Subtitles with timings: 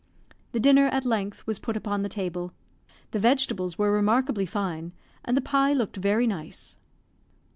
[0.51, 2.53] The dinner at length was put upon the table.
[3.11, 4.93] The vegetables were remarkably fine,
[5.23, 6.79] and the pie looked very nice.